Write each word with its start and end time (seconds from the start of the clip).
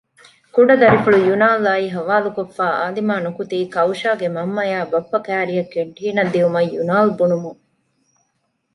ކުޑަ 0.55 0.75
ދަރިފުޅު 0.81 1.17
ޔުނާލްއާއި 1.27 1.87
ހަވާލުކޮށްފައި 1.95 2.75
އާލިމާ 2.79 3.13
ނުކުތީ 3.25 3.57
ކައުޝާގެ 3.73 4.27
މަންމައާއި 4.35 4.89
ބައްޕަ 4.91 5.17
ކައިރިއަށް 5.27 5.71
ކެންޓީނަށް 5.73 6.31
ދިޔުމަށް 6.33 6.71
ޔުނާލް 6.75 7.11
ބުނުމުން 7.17 7.59